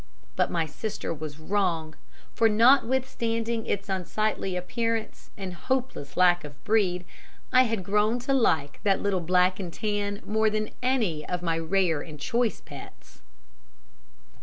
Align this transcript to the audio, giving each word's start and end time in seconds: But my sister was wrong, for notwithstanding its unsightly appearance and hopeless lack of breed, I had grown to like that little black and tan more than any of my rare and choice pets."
But 0.35 0.49
my 0.49 0.65
sister 0.65 1.13
was 1.13 1.37
wrong, 1.37 1.93
for 2.33 2.49
notwithstanding 2.49 3.67
its 3.67 3.87
unsightly 3.87 4.55
appearance 4.55 5.29
and 5.37 5.53
hopeless 5.53 6.17
lack 6.17 6.43
of 6.43 6.57
breed, 6.63 7.05
I 7.53 7.65
had 7.65 7.83
grown 7.83 8.17
to 8.21 8.33
like 8.33 8.79
that 8.81 8.99
little 8.99 9.21
black 9.21 9.59
and 9.59 9.71
tan 9.71 10.23
more 10.25 10.49
than 10.49 10.71
any 10.81 11.23
of 11.29 11.43
my 11.43 11.59
rare 11.59 12.01
and 12.01 12.19
choice 12.19 12.61
pets." 12.65 13.21